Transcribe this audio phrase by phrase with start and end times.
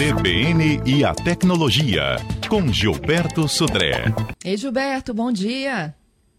[0.00, 2.16] CBN e a Tecnologia,
[2.48, 4.04] com Gilberto Sudré.
[4.42, 5.94] Ei, Gilberto, bom dia.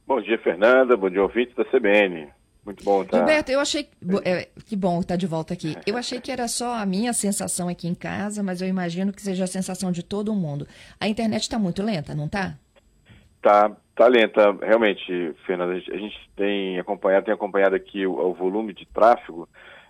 [0.07, 0.97] Bom dia, Fernanda.
[0.97, 2.27] Bom dia, ouvintes da CBN.
[2.65, 3.19] Muito bom estar.
[3.19, 3.87] Gilberto, eu achei.
[4.25, 5.75] É, que bom estar de volta aqui.
[5.85, 9.21] Eu achei que era só a minha sensação aqui em casa, mas eu imagino que
[9.21, 10.65] seja a sensação de todo mundo.
[10.99, 12.55] A internet está muito lenta, não está?
[13.43, 15.73] Tá, tá lenta, realmente, Fernanda.
[15.73, 19.47] A gente tem acompanhado, tem acompanhado aqui o, o volume de tráfego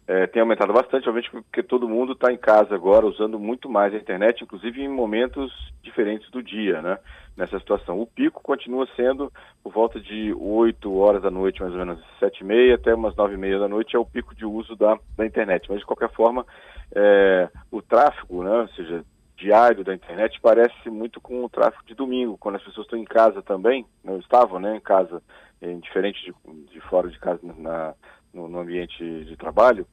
[0.08, 3.94] é, tem aumentado bastante, obviamente, porque todo mundo está em casa agora, usando muito mais
[3.94, 5.52] a internet, inclusive em momentos
[5.82, 6.98] diferentes do dia, né?
[7.38, 8.00] Nessa situação.
[8.00, 9.32] O pico continua sendo
[9.64, 13.16] por volta de 8 horas da noite, mais ou menos 7 e meia até umas
[13.16, 15.68] 9 e meia da noite, é o pico de uso da, da internet.
[15.70, 16.46] Mas, de qualquer forma,
[16.94, 18.62] é, o tráfego, né?
[18.62, 19.06] Ou seja,
[19.38, 23.06] diário da internet parece muito com o tráfego de domingo, quando as pessoas estão em
[23.06, 24.76] casa também, não estavam, né?
[24.76, 25.22] Em casa,
[25.62, 26.34] é, diferente de,
[26.74, 27.94] de fora de casa, na,
[28.34, 29.86] no, no ambiente de trabalho,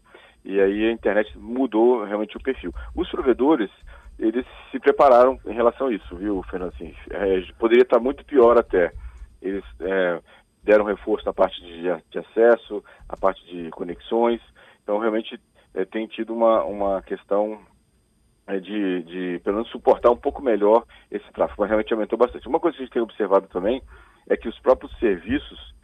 [0.44, 2.72] e aí a internet mudou realmente o perfil.
[2.94, 3.70] Os provedores,
[4.18, 6.72] eles se prepararam em relação a isso, viu, Fernando?
[6.74, 8.92] Assim, é, poderia estar muito pior até.
[9.42, 10.20] Eles é,
[10.62, 14.40] deram reforço na parte de, de, acesso, a parte de conexões.
[14.82, 15.40] Então, realmente,
[15.74, 17.60] é, tem tido uma, uma questão
[18.46, 21.60] é, de, de, pelo menos, suportar um pouco melhor esse tráfego.
[21.60, 22.48] Mas realmente aumentou bastante.
[22.48, 23.82] Uma coisa que a gente tem observado também
[24.28, 25.74] é que os próprios serviços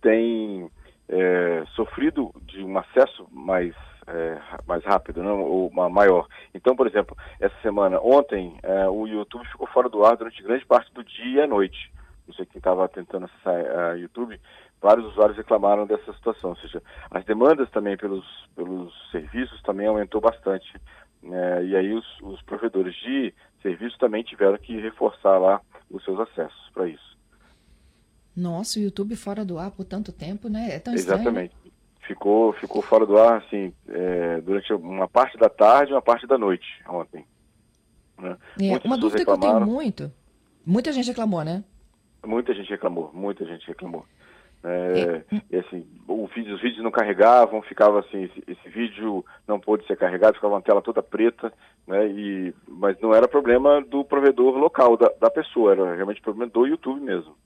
[0.00, 0.70] têm
[1.78, 3.72] sofrido de um acesso mais,
[4.08, 6.26] é, mais rápido, não, ou uma maior.
[6.52, 10.66] Então, por exemplo, essa semana, ontem, é, o YouTube ficou fora do ar durante grande
[10.66, 11.92] parte do dia e à noite.
[12.26, 14.38] Não sei quem estava tentando acessar o uh, YouTube,
[14.82, 16.50] vários usuários reclamaram dessa situação.
[16.50, 18.26] Ou seja, as demandas também pelos,
[18.56, 20.70] pelos serviços também aumentou bastante.
[21.22, 23.32] Né, e aí os, os provedores de
[23.62, 27.16] serviços também tiveram que reforçar lá os seus acessos para isso.
[28.36, 30.68] Nossa, o YouTube fora do ar por tanto tempo, né?
[30.70, 31.52] É tão Exatamente.
[31.52, 31.67] Estranho.
[32.08, 36.26] Ficou, ficou fora do ar, assim, é, durante uma parte da tarde e uma parte
[36.26, 37.22] da noite ontem.
[38.18, 38.34] Né?
[38.58, 40.10] É, uma dúvida que eu tenho muito.
[40.64, 41.62] Muita gente reclamou, né?
[42.26, 44.06] Muita gente reclamou, muita gente reclamou.
[44.64, 45.42] É, é.
[45.50, 45.86] E assim,
[46.34, 50.54] vídeo, os vídeos não carregavam, ficava assim, esse, esse, vídeo não pôde ser carregado, ficava
[50.54, 51.52] uma tela toda preta,
[51.86, 52.08] né?
[52.08, 56.66] E, mas não era problema do provedor local, da, da pessoa, era realmente problema do
[56.66, 57.36] YouTube mesmo.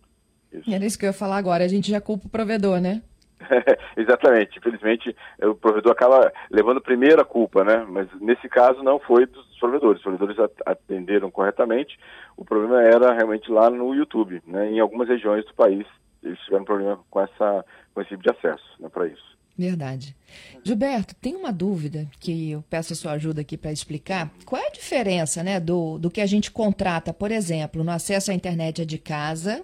[0.52, 0.72] Isso.
[0.72, 3.02] Era isso que eu ia falar agora, a gente já culpa o provedor, né?
[3.96, 7.84] Exatamente, infelizmente o provedor acaba levando primeiro a culpa, né?
[7.88, 10.36] Mas nesse caso não foi dos provedores, os provedores
[10.66, 11.98] atenderam corretamente,
[12.36, 14.70] o problema era realmente lá no YouTube, né?
[14.70, 15.86] Em algumas regiões do país
[16.22, 19.32] eles tiveram problema com, essa, com esse tipo de acesso né, para isso.
[19.58, 20.16] Verdade.
[20.64, 24.30] Gilberto, tem uma dúvida que eu peço a sua ajuda aqui para explicar.
[24.46, 28.30] Qual é a diferença né, do, do que a gente contrata, por exemplo, no acesso
[28.30, 29.62] à internet de casa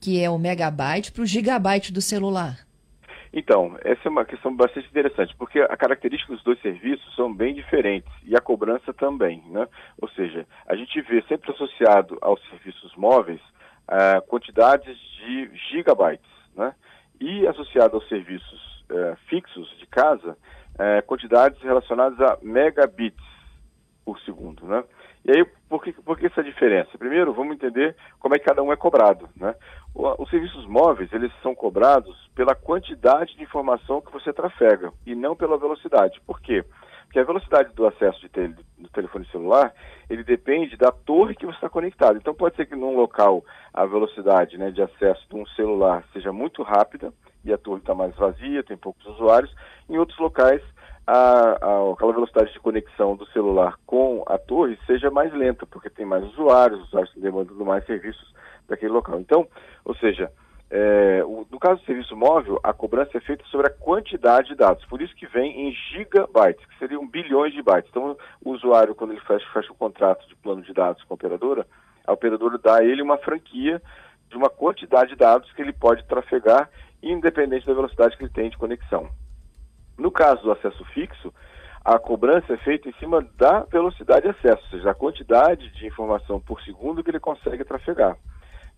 [0.00, 2.66] que é o megabyte, para o gigabyte do celular?
[3.32, 7.54] Então, essa é uma questão bastante interessante, porque a característica dos dois serviços são bem
[7.54, 9.68] diferentes e a cobrança também, né?
[10.00, 13.40] Ou seja, a gente vê sempre associado aos serviços móveis
[13.88, 16.74] uh, quantidades de gigabytes, né?
[17.20, 20.36] E associado aos serviços uh, fixos de casa,
[20.74, 23.24] uh, quantidades relacionadas a megabits
[24.04, 24.82] por segundo, né?
[25.24, 26.96] E aí, por que, por que essa diferença?
[26.98, 29.54] Primeiro, vamos entender como é que cada um é cobrado, né?
[29.94, 35.34] Os serviços móveis, eles são cobrados pela quantidade de informação que você trafega e não
[35.34, 36.20] pela velocidade.
[36.26, 36.64] Por quê?
[37.04, 39.74] Porque a velocidade do acesso tele, do telefone celular,
[40.08, 42.16] ele depende da torre que você está conectado.
[42.16, 43.44] Então pode ser que num local
[43.74, 47.12] a velocidade né, de acesso de um celular seja muito rápida
[47.44, 49.52] e a torre está mais vazia, tem poucos usuários.
[49.88, 50.62] Em outros locais,
[51.06, 55.90] a, a, aquela velocidade de conexão do celular com a torre seja mais lenta, porque
[55.90, 58.34] tem mais usuários, os usuários demandando mais serviços
[58.68, 59.18] daquele local.
[59.18, 59.46] Então,
[59.84, 60.30] ou seja,
[60.70, 64.54] é, o, no caso do serviço móvel, a cobrança é feita sobre a quantidade de
[64.54, 67.90] dados, por isso que vem em gigabytes, que seriam bilhões de bytes.
[67.90, 71.16] Então, o usuário, quando ele fecha, fecha o contrato de plano de dados com a
[71.16, 71.66] operadora,
[72.06, 73.82] a operadora dá a ele uma franquia
[74.28, 76.70] de uma quantidade de dados que ele pode trafegar,
[77.02, 79.08] independente da velocidade que ele tem de conexão.
[80.00, 81.32] No caso do acesso fixo,
[81.84, 85.86] a cobrança é feita em cima da velocidade de acesso, ou seja, a quantidade de
[85.86, 88.16] informação por segundo que ele consegue trafegar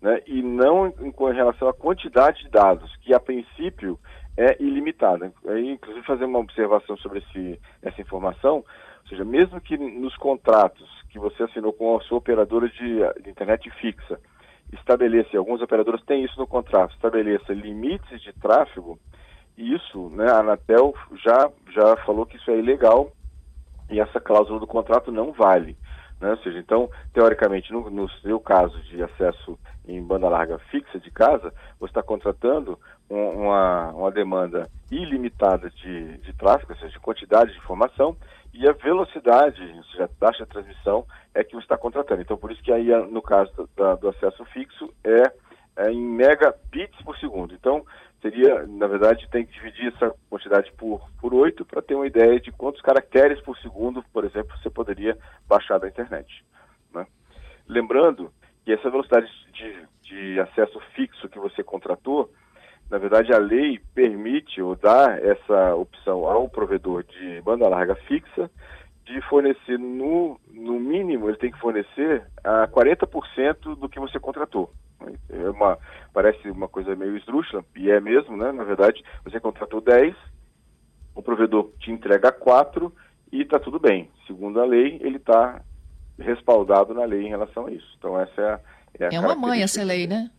[0.01, 3.97] né, e não em, em, relação à quantidade de dados, que a princípio
[4.35, 5.31] é ilimitada.
[5.47, 10.89] Aí, inclusive, fazer uma observação sobre esse, essa informação, ou seja, mesmo que nos contratos
[11.09, 14.19] que você assinou com a sua operadora de, de internet fixa,
[14.73, 18.99] estabeleça, algumas operadoras têm isso no contrato, estabeleça limites de tráfego,
[19.57, 23.11] isso, né, a Anatel já, já falou que isso é ilegal
[23.89, 25.77] e essa cláusula do contrato não vale.
[26.19, 26.31] Né?
[26.31, 31.11] Ou seja, então, teoricamente, no, no seu caso de acesso em banda larga fixa de
[31.11, 32.79] casa, você está contratando
[33.09, 38.15] um, uma, uma demanda ilimitada de, de tráfego, ou seja, de quantidade de informação,
[38.53, 42.21] e a velocidade, ou seja, a taxa de transmissão, é que você está contratando.
[42.21, 45.23] Então, por isso que aí, no caso do, do acesso fixo, é,
[45.75, 47.53] é em megabits por segundo.
[47.53, 47.85] Então,
[48.21, 52.39] seria, na verdade, tem que dividir essa quantidade por, por 8 para ter uma ideia
[52.39, 55.17] de quantos caracteres por segundo, por exemplo, você poderia
[55.47, 56.43] baixar da internet.
[56.93, 57.05] Né?
[57.67, 58.31] Lembrando
[58.63, 62.31] que essa velocidade de, de acesso fixo que você contratou,
[62.89, 68.49] na verdade, a lei permite ou dá essa opção ao provedor de banda larga fixa
[69.05, 74.71] de fornecer, no, no mínimo, ele tem que fornecer a 40% do que você contratou.
[75.29, 75.77] É uma,
[76.13, 78.51] parece uma coisa meio esdrúxula, e é mesmo, né?
[78.51, 80.15] Na verdade, você contratou 10,
[81.13, 82.93] o provedor te entrega 4
[83.31, 84.09] e está tudo bem.
[84.25, 85.61] Segundo a lei, ele está
[86.17, 87.87] respaldado na lei em relação a isso.
[87.97, 88.59] Então, essa é a.
[88.99, 90.29] É, a é uma mãe essa lei, né?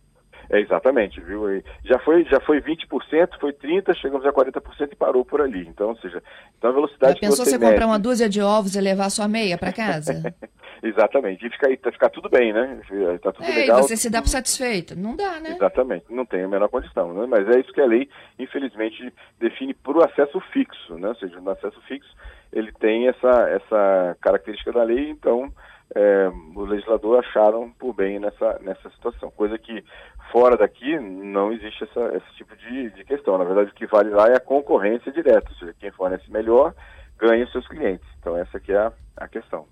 [0.49, 1.43] É, exatamente, viu?
[1.83, 5.67] Já foi, já foi 20%, foi 30%, chegamos a 40% e parou por ali.
[5.67, 6.21] Então, ou seja,
[6.57, 9.09] então a velocidade Já pensou que você, você comprar uma dúzia de ovos e levar
[9.09, 10.33] sua meia para casa?
[10.83, 12.79] exatamente, e ficar, ficar tudo bem, né?
[13.21, 13.79] Tá tudo é, legal.
[13.79, 14.97] E você se dá por satisfeito.
[14.97, 15.51] Não dá, né?
[15.51, 17.13] Exatamente, não tem a menor condição.
[17.13, 17.25] Né?
[17.27, 21.09] Mas é isso que a lei, infelizmente, define para o acesso fixo, né?
[21.09, 22.09] Ou seja, no acesso fixo,
[22.53, 25.51] ele tem essa, essa característica da lei, então
[25.93, 29.29] é, os legisladores acharam por bem nessa, nessa situação.
[29.31, 29.83] Coisa que
[30.31, 33.37] fora daqui não existe essa, esse tipo de, de questão.
[33.37, 36.73] Na verdade, o que vale lá é a concorrência direta, ou seja, quem fornece melhor
[37.17, 38.07] ganha seus clientes.
[38.19, 39.67] Então essa aqui é a, a questão.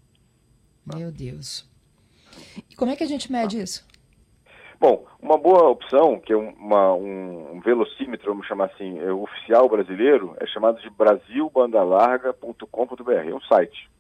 [0.95, 1.68] Meu Deus.
[2.69, 3.92] E como é que a gente mede isso?
[4.80, 9.69] Bom, uma boa opção, que é uma, um, um velocímetro, vamos chamar assim, é, oficial
[9.69, 13.92] brasileiro, é chamado de brasilbandalarga.com.br, é um site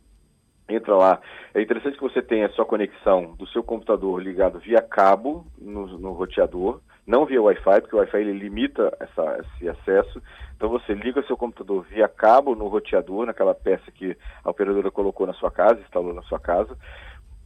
[0.67, 1.19] entra lá.
[1.53, 5.85] É interessante que você tenha a sua conexão do seu computador ligado via cabo no,
[5.97, 10.21] no roteador, não via Wi-Fi, porque o Wi-Fi ele limita essa, esse acesso.
[10.55, 15.27] Então você liga seu computador via cabo no roteador, naquela peça que a operadora colocou
[15.27, 16.77] na sua casa, instalou na sua casa.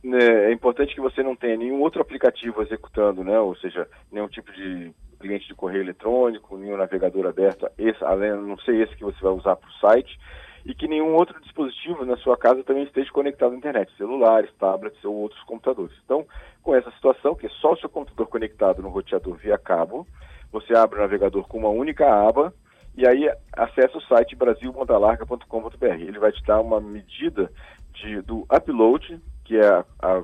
[0.05, 3.39] É, é importante que você não tenha nenhum outro aplicativo executando, né?
[3.39, 8.57] ou seja, nenhum tipo de cliente de correio eletrônico, nenhum navegador aberto, esse, além, não
[8.59, 10.19] sei esse que você vai usar para o site
[10.67, 15.01] e que nenhum outro dispositivo na sua casa também esteja conectado à internet, celulares, tablets
[15.05, 15.95] ou outros computadores.
[16.03, 16.25] Então,
[16.61, 20.05] com essa situação, que é só o seu computador conectado no roteador via cabo,
[20.51, 22.53] você abre o navegador com uma única aba
[22.97, 25.85] e aí acessa o site brasilmontalarga.com.br.
[25.85, 27.49] Ele vai te dar uma medida
[27.93, 30.17] de, do upload, que é a, a,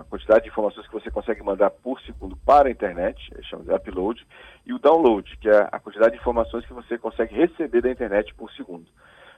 [0.00, 3.16] a, quantidade de informações que você consegue mandar por segundo para a internet,
[3.48, 4.26] chama de upload,
[4.66, 8.34] e o download, que é a quantidade de informações que você consegue receber da internet
[8.34, 8.86] por segundo.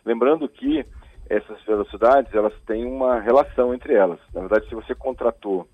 [0.05, 0.85] Lembrando que
[1.29, 4.19] essas velocidades elas têm uma relação entre elas.
[4.35, 5.69] Na verdade, se você contratou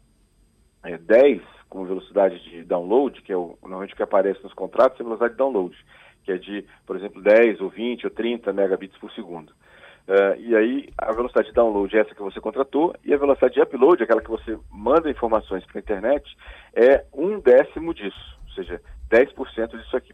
[0.84, 5.00] é, 10 com velocidade de download, que é o, normalmente o que aparece nos contratos,
[5.00, 5.76] é velocidade de download,
[6.25, 9.50] que é de, por exemplo, 10 ou 20 ou 30 megabits por segundo.
[10.06, 13.55] Uh, e aí a velocidade de download é essa que você contratou e a velocidade
[13.55, 16.37] de upload, aquela que você manda informações para a internet,
[16.75, 18.81] é um décimo disso, ou seja,
[19.11, 20.12] 10% disso aqui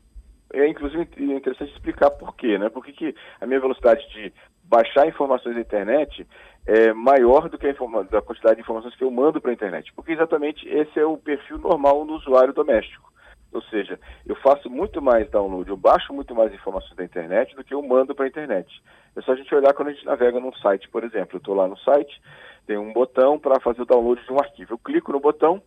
[0.52, 2.68] é inclusive interessante explicar por quê, né?
[2.68, 4.32] Por que, a minha velocidade de
[4.64, 6.26] baixar informações da internet
[6.66, 7.72] é maior do que a,
[8.10, 9.92] da quantidade de informações que eu mando para a internet?
[9.94, 13.12] Porque exatamente esse é o perfil normal do usuário doméstico.
[13.52, 17.62] Ou seja, eu faço muito mais download, eu baixo muito mais informações da internet do
[17.62, 18.82] que eu mando para a internet.
[19.14, 21.36] É só a gente olhar quando a gente navega num site, por exemplo.
[21.36, 22.18] Eu estou lá no site,
[22.66, 24.72] tem um botão para fazer o download de um arquivo.
[24.72, 25.62] Eu clico no botão,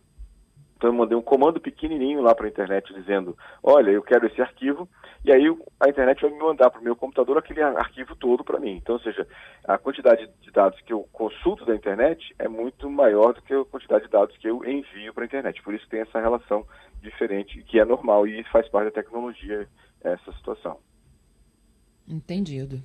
[0.76, 4.40] então eu mandei um comando pequenininho lá para a internet dizendo, olha, eu quero esse
[4.42, 4.86] arquivo,
[5.24, 5.44] e aí
[5.80, 8.76] a internet vai me mandar para o meu computador aquele arquivo todo para mim.
[8.76, 9.26] Então, ou seja,
[9.64, 13.64] a quantidade de dados que eu consulto da internet é muito maior do que a
[13.64, 15.62] quantidade de dados que eu envio para a internet.
[15.62, 16.66] Por isso tem essa relação
[17.00, 19.66] diferente, que é normal e faz parte da tecnologia
[20.04, 20.78] essa situação.
[22.06, 22.82] Entendido.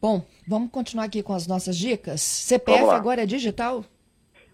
[0.00, 2.20] Bom, vamos continuar aqui com as nossas dicas.
[2.20, 3.84] CPF agora é digital?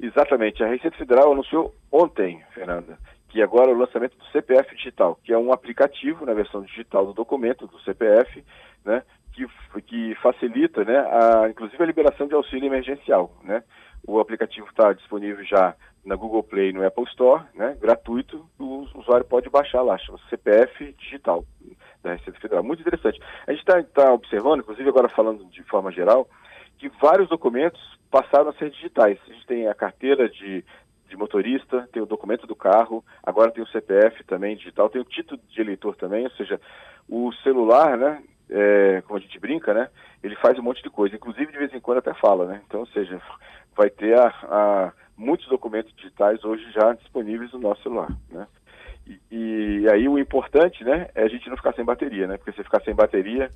[0.00, 0.62] Exatamente.
[0.62, 2.98] A Receita Federal anunciou ontem, Fernanda,
[3.28, 7.06] que agora é o lançamento do CPF Digital, que é um aplicativo na versão digital
[7.06, 8.44] do documento do CPF,
[8.84, 9.46] né, que,
[9.86, 13.62] que facilita, né, a, inclusive a liberação de auxílio emergencial, né.
[14.06, 15.74] O aplicativo está disponível já
[16.04, 20.18] na Google Play e no Apple Store, né, gratuito, o usuário pode baixar lá, chama
[20.28, 21.44] CPF Digital
[22.04, 22.62] da Receita Federal.
[22.62, 23.18] Muito interessante.
[23.46, 26.28] A gente está tá observando, inclusive agora falando de forma geral,
[26.78, 27.80] que vários documentos
[28.14, 29.18] passaram a ser digitais.
[29.28, 30.64] A gente tem a carteira de,
[31.08, 35.04] de motorista, tem o documento do carro, agora tem o CPF também digital, tem o
[35.04, 36.60] título de eleitor também, ou seja,
[37.08, 39.88] o celular, né, é, como a gente brinca, né,
[40.22, 42.80] ele faz um monte de coisa, inclusive de vez em quando até fala, né, então,
[42.80, 43.20] ou seja,
[43.76, 48.46] vai ter a, a muitos documentos digitais hoje já disponíveis no nosso celular, né?
[49.06, 52.38] E, e, aí o importante, né, é a gente não ficar sem bateria, né?
[52.38, 53.50] Porque se ficar sem bateria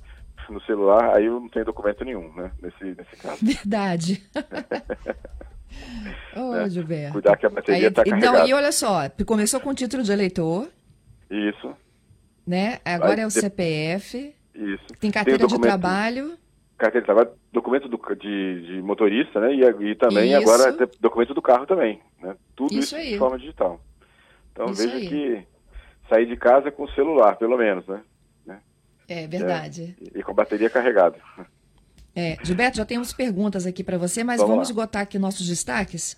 [0.49, 2.51] no celular, aí eu não tenho documento nenhum, né?
[2.61, 3.43] Nesse, nesse caso.
[3.43, 4.23] Verdade.
[6.35, 7.13] Ô, oh, Gilberto.
[7.13, 8.37] Cuidar que a bateria está carregada.
[8.37, 10.67] Então, e olha só, começou com o título de eleitor.
[11.29, 11.75] Isso.
[12.45, 12.79] Né?
[12.83, 14.35] Agora aí, é o CPF.
[14.55, 14.85] Isso.
[14.99, 16.37] Tem carteira Tem de trabalho.
[16.77, 19.53] Carteira de trabalho, documento do, de, de motorista, né?
[19.53, 20.41] E, e também isso.
[20.41, 22.35] agora documento do carro também, né?
[22.55, 23.79] Tudo isso, isso de forma digital.
[24.63, 25.07] Então isso veja aí.
[25.07, 25.47] que
[26.09, 28.01] sair de casa com o celular, pelo menos, né?
[29.09, 29.95] É verdade.
[30.13, 31.17] É, e com a bateria carregada.
[32.15, 36.15] É, Gilberto, já temos perguntas aqui para você, mas vamos, vamos esgotar aqui nossos destaques?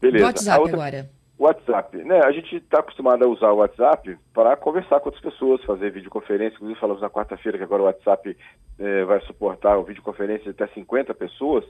[0.00, 0.24] Beleza.
[0.24, 0.76] Do WhatsApp outra...
[0.76, 1.10] agora.
[1.38, 2.20] WhatsApp, né?
[2.24, 6.56] A gente está acostumado a usar o WhatsApp para conversar com outras pessoas, fazer videoconferência.
[6.56, 8.36] Inclusive falamos na quarta-feira que agora o WhatsApp
[8.78, 11.64] eh, vai suportar o videoconferência de até 50 pessoas.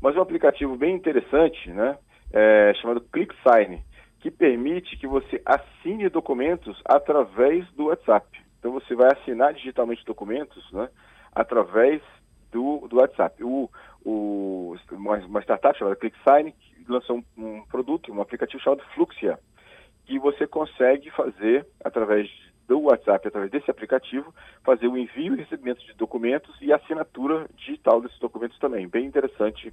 [0.00, 1.98] Mas um aplicativo bem interessante, né?
[2.32, 3.82] É, chamado ClickSign,
[4.20, 8.26] que permite que você assine documentos através do WhatsApp.
[8.58, 10.88] Então você vai assinar digitalmente documentos, né?
[11.32, 12.02] Através
[12.52, 13.42] do, do WhatsApp.
[13.42, 13.70] O,
[14.04, 16.54] o, uma, uma startup chamada ClickSign
[16.88, 19.38] lançou um, um, produto, um aplicativo chamado Fluxia,
[20.04, 22.28] que você consegue fazer através
[22.68, 28.00] do WhatsApp, através desse aplicativo, fazer o envio e recebimento de documentos e assinatura digital
[28.00, 28.86] desses documentos também.
[28.86, 29.72] Bem interessante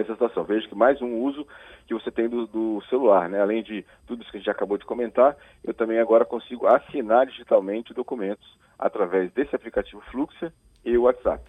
[0.00, 0.44] essa situação.
[0.44, 1.46] Veja que mais um uso
[1.86, 3.40] que você tem do, do, celular, né?
[3.40, 7.26] Além de tudo isso que a gente acabou de comentar, eu também agora consigo assinar
[7.26, 8.46] digitalmente documentos
[8.78, 10.52] através desse aplicativo Fluxia
[10.84, 11.42] e o WhatsApp.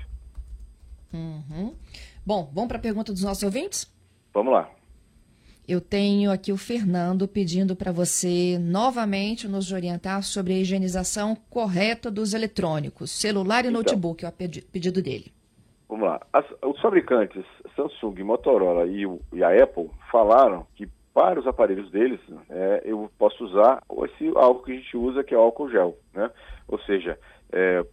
[1.14, 1.76] Uhum.
[2.26, 3.92] Bom, vamos para a pergunta dos nossos ouvintes?
[4.34, 4.70] Vamos lá.
[5.68, 12.10] Eu tenho aqui o Fernando pedindo para você novamente nos orientar sobre a higienização correta
[12.10, 15.32] dos eletrônicos, celular e então, notebook, é o pedido dele.
[15.88, 16.20] Vamos lá.
[16.34, 17.46] As, os fabricantes
[17.80, 22.20] Samsung, Motorola e, o, e, a Apple falaram que para os aparelhos deles
[22.50, 25.98] é, eu posso usar esse álcool que a gente usa, que é o álcool gel,
[26.14, 26.30] né?
[26.68, 27.18] Ou seja,
[27.52, 27.84] é,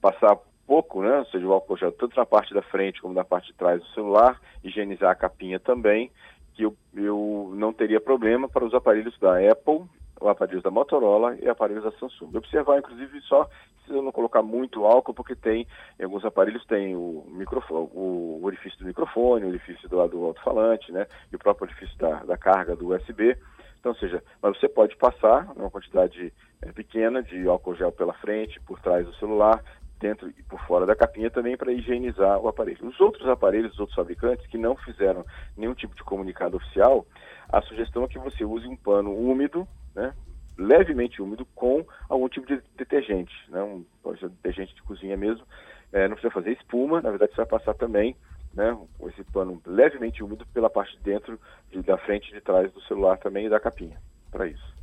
[0.00, 0.36] passar
[0.66, 1.18] pouco, né?
[1.18, 3.80] Ou seja, o álcool gel tanto na parte da frente como na parte de trás
[3.80, 6.10] do celular, higienizar a capinha também,
[6.54, 9.82] que eu, eu não teria problema para os aparelhos da Apple,
[10.28, 12.36] aparelhos da Motorola e aparelhos da Samsung.
[12.36, 13.48] Observar, inclusive, só
[13.88, 15.66] eu não colocar muito álcool, porque tem,
[15.98, 20.92] em alguns aparelhos tem o, microfone, o orifício do microfone, o orifício do, do alto-falante,
[20.92, 21.06] né?
[21.32, 23.36] E o próprio orifício da, da carga do USB.
[23.78, 28.12] Então, ou seja, mas você pode passar uma quantidade é, pequena de álcool gel pela
[28.12, 29.62] frente, por trás do celular,
[29.98, 32.86] dentro e por fora da capinha também para higienizar o aparelho.
[32.86, 35.24] Os outros aparelhos, os outros fabricantes que não fizeram
[35.56, 37.06] nenhum tipo de comunicado oficial,
[37.48, 39.66] a sugestão é que você use um pano úmido,
[40.00, 40.14] né,
[40.56, 45.44] levemente úmido, com algum tipo de detergente, né, um, pode ser detergente de cozinha mesmo,
[45.92, 48.16] é, não precisa fazer espuma, na verdade você vai passar também
[48.54, 48.76] né,
[49.08, 51.38] esse pano levemente úmido pela parte de dentro,
[51.70, 54.74] de, da frente e de trás do celular também e da capinha, para isso.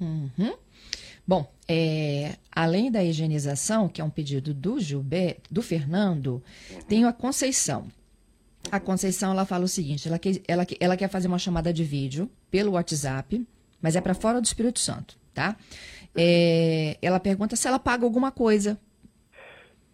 [0.00, 0.56] Uhum.
[1.26, 6.42] Bom, é, além da higienização, que é um pedido do Gilberto, do Fernando,
[6.88, 7.88] tem a Conceição.
[8.70, 11.84] A Conceição ela fala o seguinte: ela, quer, ela, ela quer fazer uma chamada de
[11.84, 13.46] vídeo pelo WhatsApp,
[13.80, 15.56] mas é para fora do Espírito Santo, tá?
[16.16, 18.78] É, ela pergunta se ela paga alguma coisa.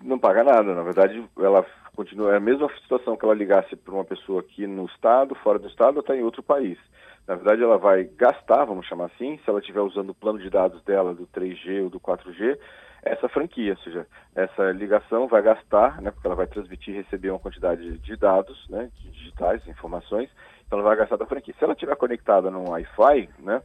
[0.02, 1.64] Não paga nada, na verdade, ela
[1.94, 2.32] continua.
[2.32, 5.68] É a mesma situação que ela ligasse para uma pessoa aqui no estado, fora do
[5.68, 6.78] estado, ou está em outro país.
[7.26, 10.50] Na verdade, ela vai gastar, vamos chamar assim, se ela estiver usando o plano de
[10.50, 12.58] dados dela do 3G ou do 4G,
[13.02, 17.30] essa franquia, ou seja, essa ligação vai gastar, né, porque ela vai transmitir e receber
[17.30, 20.30] uma quantidade de dados, né, de digitais, informações,
[20.66, 21.54] então ela vai gastar da franquia.
[21.58, 23.62] Se ela estiver conectada no Wi-Fi, né,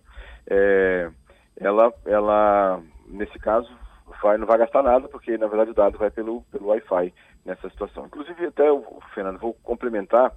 [0.50, 1.10] é,
[1.58, 3.70] ela, ela, nesse caso,
[4.22, 7.14] vai, não vai gastar nada, porque na verdade o dado vai pelo, pelo Wi-Fi
[7.46, 8.06] nessa situação.
[8.06, 10.34] Inclusive, até, o Fernando, vou complementar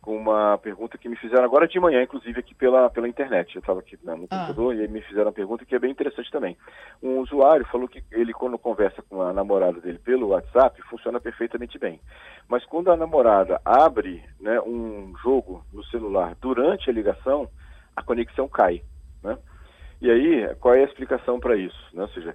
[0.00, 3.54] com uma pergunta que me fizeram agora de manhã, inclusive aqui pela, pela internet.
[3.54, 4.28] Eu estava aqui né, no ah.
[4.28, 6.56] computador e aí me fizeram uma pergunta que é bem interessante também.
[7.02, 11.78] Um usuário falou que ele, quando conversa com a namorada dele pelo WhatsApp, funciona perfeitamente
[11.78, 12.00] bem.
[12.48, 17.48] Mas quando a namorada abre né, um jogo no celular durante a ligação,
[17.94, 18.82] a conexão cai.
[19.22, 19.36] Né?
[20.00, 21.78] E aí, qual é a explicação para isso?
[21.92, 22.02] Né?
[22.02, 22.34] Ou seja,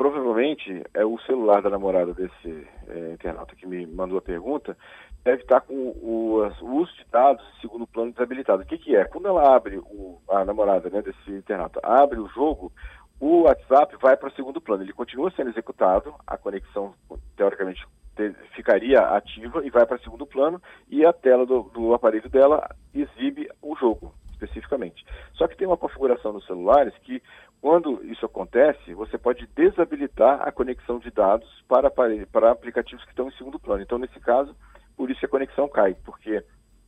[0.00, 4.74] provavelmente é o celular da namorada desse é, internauta que me mandou a pergunta
[5.22, 8.62] deve estar com o, o, uso de dados segundo plano desabilitado.
[8.62, 9.04] O que, que é?
[9.04, 12.72] Quando ela abre, o, a namorada né, desse internauta abre o jogo,
[13.20, 14.82] o WhatsApp vai para o segundo plano.
[14.82, 16.94] Ele continua sendo executado, a conexão,
[17.36, 21.92] teoricamente, te, ficaria ativa e vai para o segundo plano, e a tela do, do
[21.92, 25.04] aparelho dela exibe o jogo, especificamente.
[25.34, 27.22] Só que tem uma configuração nos celulares que
[27.60, 33.28] quando isso acontece, você pode desabilitar a conexão de dados para, para aplicativos que estão
[33.28, 33.82] em segundo plano.
[33.82, 34.56] Então, nesse caso,
[34.96, 36.42] por isso a conexão cai, porque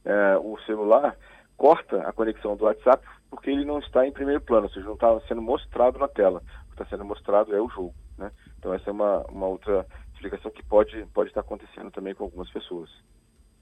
[0.05, 1.17] é, o celular
[1.57, 4.95] corta a conexão do WhatsApp porque ele não está em primeiro plano, ou seja, não
[4.95, 6.43] está sendo mostrado na tela.
[6.65, 7.95] O que está sendo mostrado é o jogo.
[8.19, 8.31] Né?
[8.59, 12.51] Então essa é uma, uma outra explicação que pode, pode estar acontecendo também com algumas
[12.51, 12.91] pessoas.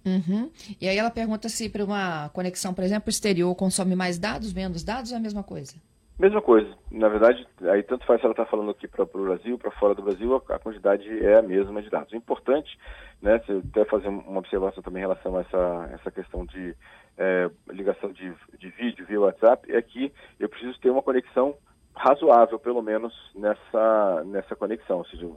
[0.04, 0.50] Uhum.
[0.80, 4.82] E aí ela pergunta se para uma conexão, por exemplo, exterior, consome mais dados, menos
[4.82, 5.74] dados é a mesma coisa?
[6.18, 6.68] Mesma coisa.
[6.90, 9.94] Na verdade, aí tanto faz se ela está falando aqui para o Brasil, para fora
[9.94, 12.12] do Brasil, a, a, quantidade é a mesma de dados.
[12.12, 12.78] O importante,
[13.22, 16.76] né, se eu até fazer uma observação também em relação a essa, essa questão de
[17.16, 21.54] é, ligação de, de vídeo via WhatsApp, é que eu preciso ter uma conexão
[22.00, 24.98] razoável, pelo menos, nessa, nessa conexão.
[24.98, 25.28] Ou seja,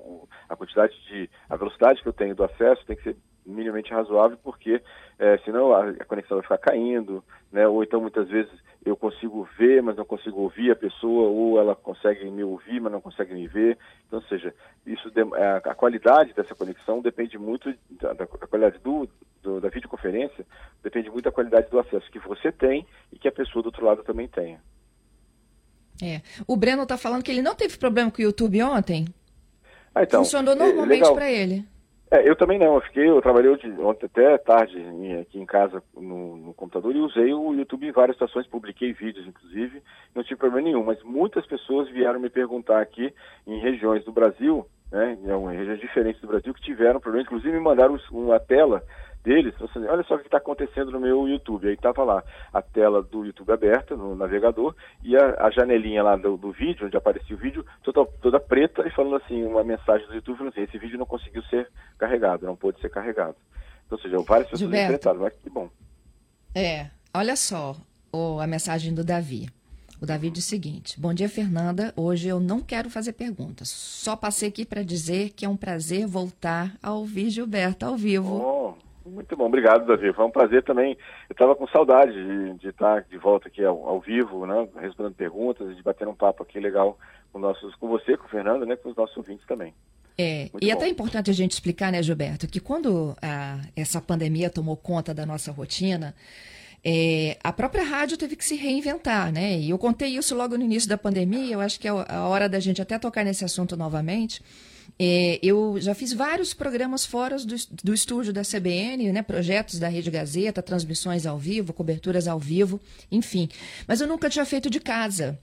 [0.47, 1.29] a quantidade de.
[1.49, 4.81] a velocidade que eu tenho do acesso tem que ser minimamente razoável, porque
[5.19, 7.67] é, senão a, a, conexão vai ficar caindo, né?
[7.67, 8.49] ou então muitas vezes
[8.85, 12.93] eu consigo ver, mas não consigo ouvir a pessoa, ou ela consegue me ouvir, mas
[12.93, 13.77] não consegue me ver.
[14.07, 14.53] Então, ou seja,
[14.85, 19.09] isso a, a qualidade dessa conexão depende muito da, da qualidade do,
[19.41, 20.45] do, da videoconferência,
[20.81, 23.85] depende muito da qualidade do acesso que você tem e que a pessoa do outro
[23.85, 24.61] lado também tenha.
[26.03, 26.21] É.
[26.45, 29.05] O Breno está falando que ele não teve problema com o YouTube ontem.
[29.95, 31.65] Ah, então, Funcionou normalmente para ele.
[32.11, 32.75] É, eu também não.
[32.75, 34.77] Eu fiquei, eu trabalhei ontem até tarde
[35.19, 39.25] aqui em casa no, no, computador e usei o YouTube em várias situações, publiquei vídeos,
[39.25, 39.81] inclusive,
[40.13, 40.83] não tive problema nenhum.
[40.83, 43.11] Mas muitas pessoas vieram me perguntar aqui
[43.47, 47.23] em regiões do Brasil, né, em regiões diferentes do Brasil, que tiveram problema.
[47.23, 48.83] Inclusive me mandaram uma tela
[49.23, 51.67] deles, assim, olha só o que está acontecendo no meu YouTube.
[51.67, 52.23] Aí estava lá
[52.53, 56.85] a tela do YouTube aberta no navegador e a, a janelinha lá do, do, vídeo,
[56.85, 60.53] onde aparecia o vídeo, toda, toda preta e falando assim, uma mensagem do YouTube falando
[60.53, 63.35] assim, esse vídeo não conseguiu ser carregado, não pôde ser carregado.
[63.87, 65.69] Então, ou seja, várias pessoas Gilberto, enfrentaram, mas que bom.
[66.53, 67.75] É, olha só
[68.11, 69.47] oh, a mensagem do Davi.
[70.03, 71.93] O Davi diz o seguinte: Bom dia, Fernanda.
[71.95, 73.69] Hoje eu não quero fazer perguntas.
[73.69, 78.75] Só passei aqui para dizer que é um prazer voltar a ouvir Gilberto ao vivo.
[79.05, 80.11] Oh, muito bom, obrigado, Davi.
[80.11, 80.97] Foi um prazer também.
[81.29, 85.13] Eu estava com saudade de, de, estar de volta aqui ao, ao, vivo, né, respondendo
[85.13, 86.99] perguntas, de bater um papo aqui legal
[87.31, 89.73] com, nossos, com você, com o Fernando, né, com os nossos ouvintes também.
[90.17, 90.81] É, Muito e é bom.
[90.81, 95.13] é até importante a gente explicar, né, Gilberto, que quando a, essa pandemia tomou conta
[95.13, 96.13] da nossa rotina,
[96.85, 99.57] é, a própria rádio teve que se reinventar, né?
[99.57, 102.49] E eu contei isso logo no início da pandemia, eu acho que é a hora
[102.49, 104.41] da gente até tocar nesse assunto novamente.
[104.99, 109.87] É, eu já fiz vários programas fora do, do estúdio da CBN, né, projetos da
[109.87, 112.79] Rede Gazeta, transmissões ao vivo, coberturas ao vivo,
[113.11, 113.47] enfim.
[113.87, 115.39] Mas eu nunca tinha feito de casa.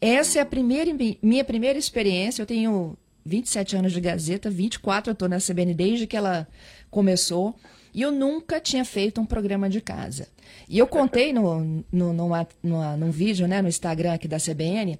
[0.00, 0.90] Essa é a primeira,
[1.22, 2.42] minha primeira experiência.
[2.42, 6.46] Eu tenho 27 anos de Gazeta, 24 eu estou na CBN desde que ela
[6.90, 7.56] começou.
[7.94, 10.28] E eu nunca tinha feito um programa de casa.
[10.68, 14.98] E eu contei no, no, numa, numa, num vídeo né, no Instagram aqui da CBN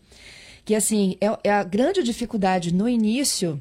[0.65, 3.61] que assim é, é a grande dificuldade no início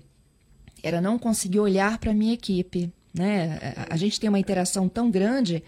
[0.84, 2.92] era não conseguir olhar para a minha equipe.
[3.14, 3.60] Né?
[3.90, 5.64] A gente tem uma interação tão grande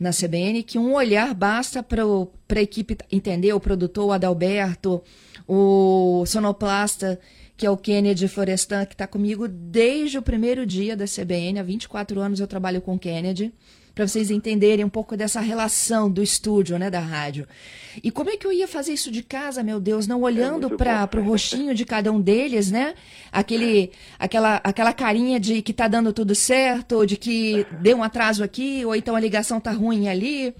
[0.00, 5.02] na CBN que um olhar basta para a equipe entender, o produtor, o Adalberto,
[5.46, 7.18] o sonoplasta,
[7.58, 11.58] que é o Kennedy Florestan, que está comigo desde o primeiro dia da CBN.
[11.58, 13.52] Há 24 anos eu trabalho com o Kennedy
[13.96, 17.48] para vocês entenderem um pouco dessa relação do estúdio, né, da rádio.
[18.00, 20.76] E como é que eu ia fazer isso de casa, meu Deus, não olhando é
[20.76, 22.94] para o rostinho de cada um deles, né?
[23.32, 23.90] Aquele,
[24.20, 28.44] aquela, aquela carinha de que tá dando tudo certo, ou de que deu um atraso
[28.44, 30.54] aqui, ou então a ligação tá ruim ali.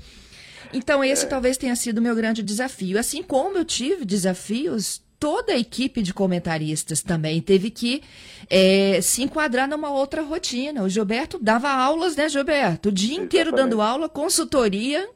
[0.73, 1.29] Então, esse é.
[1.29, 2.99] talvez tenha sido o meu grande desafio.
[2.99, 8.03] Assim como eu tive desafios toda a equipe de comentaristas também teve que
[8.49, 10.83] é, se enquadrar numa outra rotina.
[10.83, 12.89] O Gilberto dava aulas, né, Gilberto?
[12.89, 13.27] O dia Exatamente.
[13.27, 15.09] inteiro dando aula, consultoria.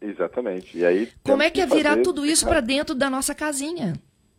[0.00, 0.78] Exatamente.
[0.78, 2.02] E aí como é que é virar fazer...
[2.02, 3.94] tudo isso para dentro da nossa casinha?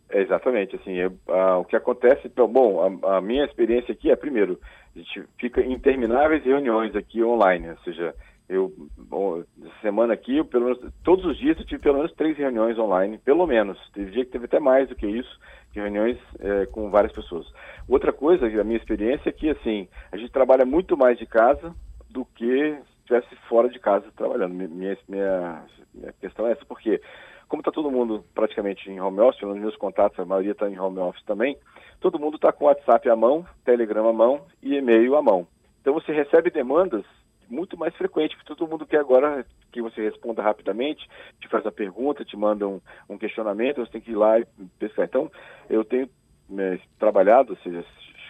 [0.09, 4.11] É exatamente, assim, eu, a, o que acontece, então, bom, a, a, minha experiência aqui
[4.11, 4.59] é, primeiro,
[4.93, 8.13] a gente fica em intermináveis reuniões aqui online, ou seja,
[8.51, 9.41] eu, bom,
[9.81, 13.47] semana aqui, pelo menos, todos os dias eu tive pelo menos três reuniões online, pelo
[13.47, 13.79] menos.
[13.93, 15.39] Teve dia que teve até mais do que isso,
[15.71, 17.47] que reuniões é, com várias pessoas.
[17.87, 21.73] Outra coisa, a minha experiência é que, assim, a gente trabalha muito mais de casa
[22.09, 24.53] do que se estivesse fora de casa trabalhando.
[24.53, 27.01] Minha, minha, minha questão é essa, porque
[27.47, 30.77] como está todo mundo praticamente em home office, nos meus contatos a maioria está em
[30.77, 31.57] home office também,
[32.01, 35.47] todo mundo está com WhatsApp à mão, Telegram à mão e e-mail à mão.
[35.79, 37.05] Então você recebe demandas
[37.51, 41.07] muito mais frequente, porque todo mundo quer agora que você responda rapidamente,
[41.39, 44.45] te faz a pergunta, te manda um, um questionamento, você tem que ir lá e
[44.79, 45.05] pescar.
[45.05, 45.29] Então,
[45.69, 46.09] eu tenho
[46.49, 47.85] né, trabalhado, ou seja,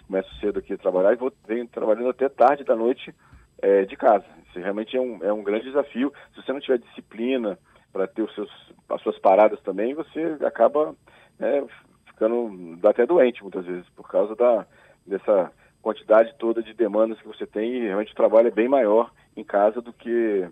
[0.08, 3.14] começo cedo aqui a trabalhar e vou, venho trabalhando até tarde da noite
[3.62, 4.26] é, de casa.
[4.50, 6.12] Isso realmente é um, é um grande desafio.
[6.34, 7.58] Se você não tiver disciplina
[7.94, 8.50] para ter os seus,
[8.90, 10.94] as suas paradas também, você acaba
[11.40, 11.66] né,
[12.08, 14.66] ficando até doente muitas vezes, por causa da,
[15.06, 19.12] dessa quantidade toda de demandas que você tem e realmente o trabalho é bem maior
[19.36, 20.48] em casa do que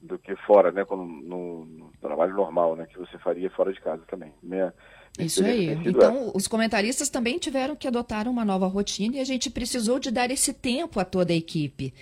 [0.00, 3.80] do que fora, né, no, no, no, trabalho normal, né, que você faria fora de
[3.80, 4.32] casa também.
[4.42, 4.74] Minha,
[5.16, 5.78] Isso aí.
[5.86, 10.10] Então, os comentaristas também tiveram que adotar uma nova rotina e a gente precisou de
[10.10, 11.94] dar esse tempo a toda a equipe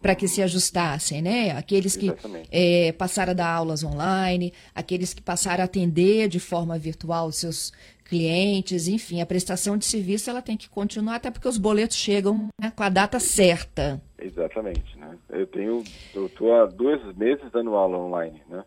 [0.00, 1.50] para que se ajustassem, né?
[1.50, 2.12] Aqueles que
[2.52, 7.36] é, passaram a dar aulas online, aqueles que passaram a atender de forma virtual os
[7.36, 7.72] seus
[8.08, 12.48] clientes, enfim, a prestação de serviço ela tem que continuar, até porque os boletos chegam
[12.60, 14.00] né, com a data certa.
[14.18, 15.16] Exatamente, né?
[15.28, 18.64] Eu tenho, eu estou há dois meses dando aula online, né?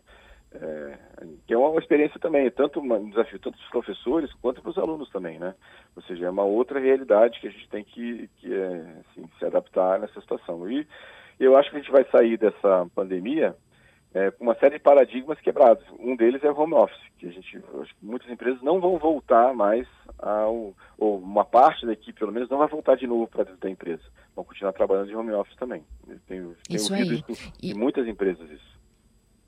[0.53, 0.97] É,
[1.47, 4.77] que é uma experiência também, tanto um desafio tanto para os professores quanto para os
[4.77, 5.55] alunos também, né?
[5.95, 9.45] Ou seja, é uma outra realidade que a gente tem que, que é, assim, se
[9.45, 10.69] adaptar nessa situação.
[10.69, 10.85] E
[11.39, 13.55] eu acho que a gente vai sair dessa pandemia
[14.13, 15.83] é, com uma série de paradigmas quebrados.
[15.99, 17.61] Um deles é o home office, que a gente,
[18.01, 19.87] muitas empresas não vão voltar mais
[20.19, 23.59] ao, ou uma parte da equipe, pelo menos, não vai voltar de novo para dentro
[23.59, 24.03] da empresa.
[24.35, 25.83] Vão continuar trabalhando de home office também.
[26.05, 27.23] Tenho, tenho isso ouvido aí.
[27.27, 27.71] isso e...
[27.71, 28.71] em muitas empresas isso.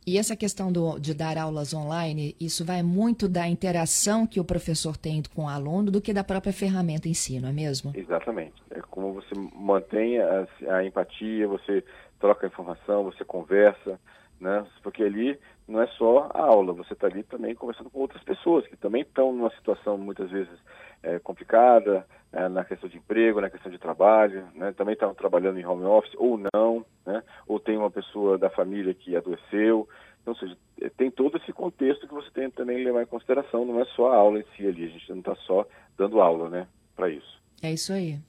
[0.05, 4.43] E essa questão do, de dar aulas online, isso vai muito da interação que o
[4.43, 7.93] professor tem com o aluno do que da própria ferramenta em si, não é mesmo?
[7.95, 8.61] Exatamente.
[8.69, 11.83] É como você mantém a, a empatia, você
[12.19, 13.97] troca informação, você conversa,
[14.43, 14.65] né?
[14.83, 18.67] Porque ali não é só a aula, você está ali também conversando com outras pessoas
[18.67, 20.53] que também estão numa situação muitas vezes
[21.01, 24.73] é, complicada é, na questão de emprego, na questão de trabalho, né?
[24.73, 27.23] também estão trabalhando em home office ou não, né?
[27.47, 29.87] ou tem uma pessoa da família que adoeceu.
[30.21, 33.07] Então, ou seja, é, tem todo esse contexto que você tem também que levar em
[33.07, 35.65] consideração, não é só a aula em si ali, a gente não está só
[35.97, 37.41] dando aula né, para isso.
[37.61, 38.19] É isso aí.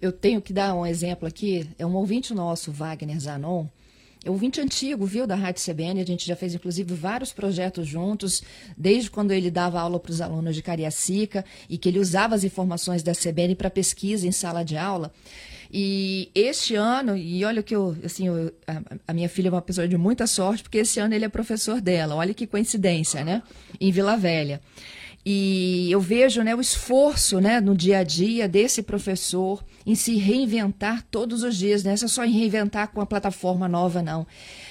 [0.00, 3.66] Eu tenho que dar um exemplo aqui, é um ouvinte nosso, Wagner Zanon,
[4.26, 6.00] ouvinte antigo, viu, da Rádio CBN.
[6.00, 8.42] A gente já fez, inclusive, vários projetos juntos,
[8.76, 12.44] desde quando ele dava aula para os alunos de Cariacica e que ele usava as
[12.44, 15.12] informações da CBN para pesquisa em sala de aula.
[15.76, 19.60] E este ano, e olha que eu, assim, eu, a, a, minha filha é uma
[19.60, 22.14] pessoa de muita sorte, porque esse ano ele é professor dela.
[22.14, 23.42] Olha que coincidência, né?
[23.80, 24.60] Em Vila Velha.
[25.26, 30.16] E eu vejo né, o esforço né, no dia a dia desse professor em se
[30.16, 31.82] reinventar todos os dias.
[31.82, 34.26] Não é só em reinventar com uma plataforma nova, não.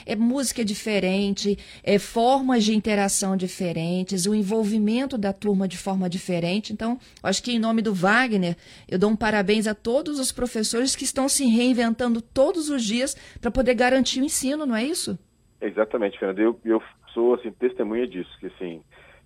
[0.05, 6.71] É música diferente, é formas de interação diferentes, o envolvimento da turma de forma diferente.
[6.71, 8.55] Então, acho que em nome do Wagner,
[8.87, 13.15] eu dou um parabéns a todos os professores que estão se reinventando todos os dias
[13.41, 15.17] para poder garantir o ensino, não é isso?
[15.59, 16.39] Exatamente, Fernando.
[16.39, 18.81] Eu, eu sou assim, testemunha disso, que assim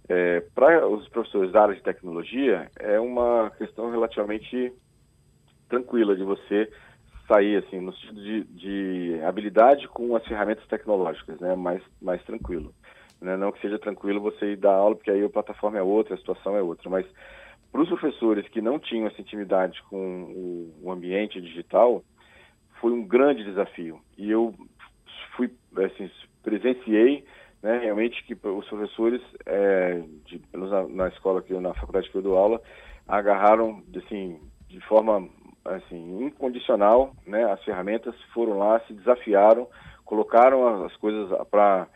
[0.10, 4.72] é, para os professores da área de tecnologia, é uma questão relativamente
[5.67, 6.72] tranquila de você
[7.28, 11.56] sair, assim, no sentido de, de habilidade com as ferramentas tecnológicas, né?
[11.56, 12.74] Mais, mais tranquilo.
[13.20, 13.36] Né?
[13.36, 16.17] Não que seja tranquilo você ir dar aula, porque aí a plataforma é outra, a
[16.17, 17.06] situação é outra, mas
[17.72, 22.04] para os professores que não tinham essa intimidade com o, ambiente digital,
[22.80, 24.00] foi um grande desafio.
[24.17, 24.54] E eu
[25.36, 26.10] fui, assim,
[26.41, 27.26] presenciei
[27.62, 32.22] né, realmente que os professores, é, de, na, na, escola que na faculdade que eu
[32.22, 32.62] dou aula,
[33.08, 35.28] agarraram assim, de forma
[35.65, 39.67] assim, incondicional né, as ferramentas, foram lá, se desafiaram,
[40.06, 41.88] colocaram as coisas para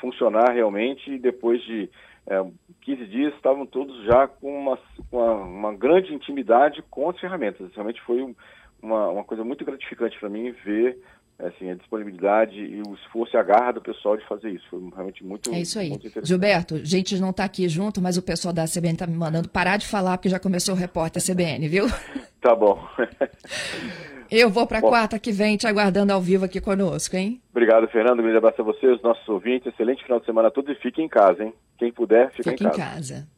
[0.00, 1.88] funcionar realmente e depois de
[2.26, 2.42] é,
[2.82, 4.78] 15 dias estavam todos já com uma,
[5.12, 7.70] uma, uma grande intimidade com as ferramentas.
[7.74, 8.34] Realmente foi
[8.82, 10.98] uma, uma coisa muito gratificante para mim ver
[11.38, 14.64] assim, a disponibilidade e o esforço e a garra do pessoal de fazer isso.
[14.70, 15.92] Foi realmente muito É isso aí.
[16.22, 19.48] Gilberto, a gente não está aqui junto, mas o pessoal da CBN está me mandando
[19.48, 21.86] parar de falar, porque já começou o repórter CBN, viu?
[22.44, 22.78] Tá bom.
[24.30, 27.40] Eu vou para a quarta que vem te aguardando ao vivo aqui conosco, hein?
[27.50, 28.18] Obrigado, Fernando.
[28.18, 29.72] Um grande abraço a você, os nossos ouvintes.
[29.72, 31.54] Excelente final de semana a todos e fique em casa, hein?
[31.78, 32.70] Quem puder, fica em casa.
[32.70, 33.28] Fique em casa.